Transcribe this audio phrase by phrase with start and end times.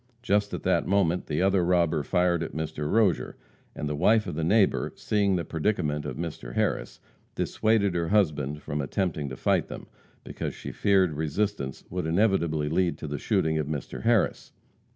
[0.23, 2.91] Just at that moment the other robber fired at Mr.
[2.91, 3.35] Rozier,
[3.75, 6.55] and the wife of the neighbor, seeing the predicament of Mr.
[6.55, 6.99] Harris,
[7.35, 9.85] dissuaded her husband from attempting to fight them,
[10.23, 14.01] because she feared resistance would inevitably lead to the shooting of Mr.
[14.01, 14.51] Harris.